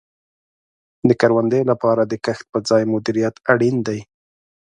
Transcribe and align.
د 1.07 1.09
کروندې 1.21 1.61
لپاره 1.71 2.01
د 2.05 2.13
کښت 2.25 2.45
په 2.53 2.59
ځای 2.69 2.83
مدیریت 2.93 3.35
اړین 3.51 3.75
دی. 3.87 3.99